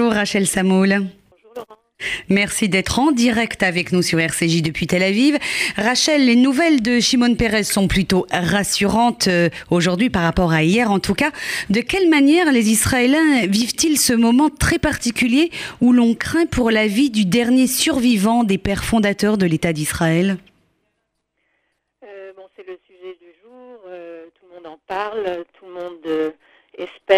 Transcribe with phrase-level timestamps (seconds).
[0.00, 1.08] Bonjour Rachel Samoul.
[2.30, 5.36] Merci d'être en direct avec nous sur RCJ depuis Tel Aviv.
[5.76, 10.90] Rachel, les nouvelles de Shimon Peres sont plutôt rassurantes euh, aujourd'hui par rapport à hier
[10.90, 11.32] en tout cas.
[11.68, 15.50] De quelle manière les Israéliens vivent-ils ce moment très particulier
[15.82, 20.38] où l'on craint pour la vie du dernier survivant des pères fondateurs de l'État d'Israël?
[22.04, 25.44] Euh, bon, C'est le sujet du jour, euh, tout le monde en parle,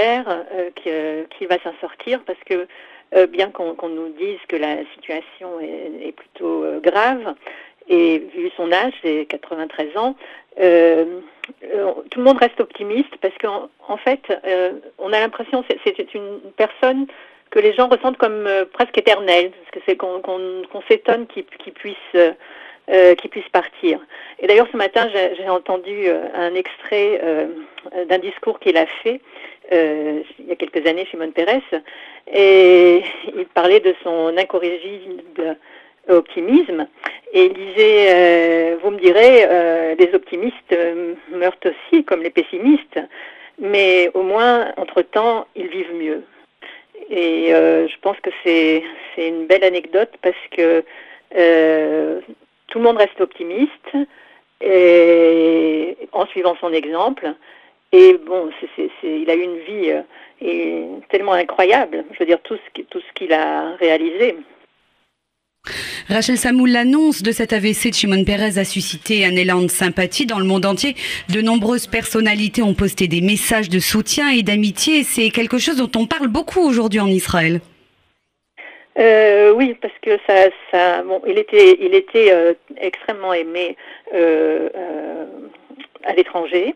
[0.00, 0.44] espère
[0.76, 2.66] qu'il va s'en sortir parce que
[3.16, 7.34] euh, bien qu'on nous dise que la situation est, plutôt euh, grave,
[7.88, 10.14] et vu son âge, c'est 93 ans,
[10.60, 11.20] euh,
[12.10, 14.22] tout le monde reste optimiste parce qu'en en fait,
[14.98, 17.08] on a l'impression que c'est une personne
[17.50, 21.96] que les gens ressentent comme presque éternelle, parce que c'est qu'on s'étonne qu'il puisse
[23.18, 24.00] qu'il puisse partir.
[24.40, 27.20] Et d'ailleurs, ce matin, j'ai entendu un extrait
[28.08, 29.20] d'un discours qu'il a fait
[29.72, 31.80] euh, il y a quelques années, Shimon Peres,
[32.32, 33.02] et
[33.36, 35.56] il parlait de son incorrigible
[36.08, 36.88] optimisme,
[37.32, 40.76] et il disait, euh, vous me direz, euh, les optimistes
[41.30, 42.98] meurent aussi comme les pessimistes,
[43.60, 46.24] mais au moins, entre-temps, ils vivent mieux.
[47.08, 48.82] Et je pense que c'est
[49.16, 50.84] une belle anecdote parce que
[52.70, 53.96] tout le monde reste optimiste
[54.60, 57.34] et, en suivant son exemple.
[57.92, 58.50] Et bon,
[59.02, 59.92] il a eu une vie
[60.42, 62.04] euh, tellement incroyable.
[62.12, 64.36] Je veux dire, tout ce, qu'il a réalisé.
[66.08, 70.26] Rachel Samoul, l'annonce de cet AVC de Shimon Peres a suscité un élan de sympathie
[70.26, 70.94] dans le monde entier.
[71.32, 75.02] De nombreuses personnalités ont posté des messages de soutien et d'amitié.
[75.02, 77.60] C'est quelque chose dont on parle beaucoup aujourd'hui en Israël.
[79.00, 83.76] Euh, oui, parce que ça, ça, bon, il était, il était euh, extrêmement aimé
[86.04, 86.74] à l'étranger.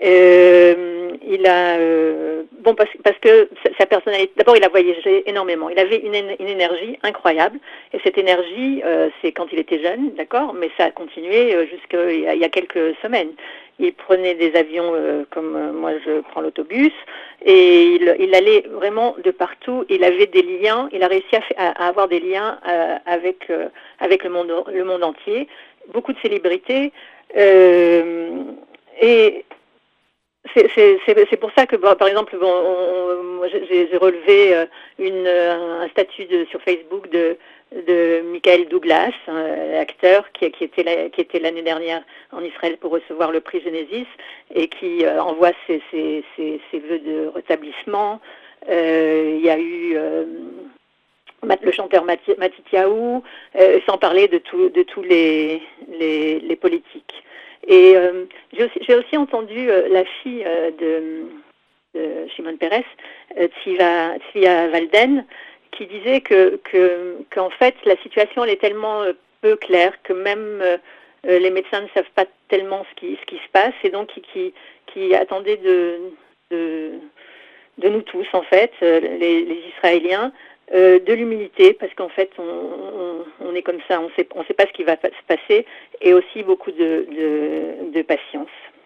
[0.00, 4.32] Euh, il a euh, bon parce, que sa personnalité.
[4.36, 5.68] D'abord, il a voyagé énormément.
[5.70, 7.58] Il avait une, une énergie incroyable
[7.92, 11.66] et cette énergie, euh, c'est quand il était jeune, d'accord, mais ça a continué euh,
[11.66, 13.32] jusqu'à il, y a quelques semaines.
[13.78, 16.92] Il prenait des avions euh, comme moi je prends l'autobus
[17.44, 19.84] et il, il, allait vraiment de partout.
[19.88, 20.88] Il avait des liens.
[20.92, 22.58] Il a réussi à, avoir des liens
[23.06, 23.50] avec
[24.00, 25.48] avec le monde le monde entier.
[25.92, 26.92] Beaucoup de célébrités.
[29.00, 29.44] et
[30.54, 34.66] c'est pour ça que, par exemple, bon, j'ai relevé euh,
[34.98, 37.36] une, euh, un statut de, sur Facebook de,
[37.72, 39.12] de Michael Douglas,
[39.78, 42.02] acteur qui, était qui était l'année dernière
[42.32, 44.06] en Israël pour recevoir le prix Genesis
[44.54, 48.20] et qui euh, envoie ses, ses, ses, vœux de rétablissement.
[48.68, 49.96] il y a eu
[51.42, 53.22] le chanteur Matitiaou,
[53.86, 55.62] sans parler de, de tous les,
[55.98, 57.22] les, politiques.
[57.68, 62.84] Et euh, j'ai aussi, aussi, entendu euh, la fille euh, de, de, Shimon Peres,
[64.70, 65.24] Valden,
[65.72, 66.60] qui disait que
[67.34, 69.04] qu'en fait la situation elle est tellement
[69.40, 70.62] peu claire que même
[71.24, 74.52] les médecins ne savent pas tellement ce qui, ce qui se passe et donc qui,
[74.92, 75.98] qui, de,
[76.50, 80.32] de, nous tous en fait, les, Israéliens,
[80.74, 84.54] euh, de l'humilité, parce qu'en fait, on, on, est comme ça, on sait, on sait
[84.54, 85.64] pas ce qui va se passer,
[86.02, 88.48] et aussi beaucoup de, de, de patience.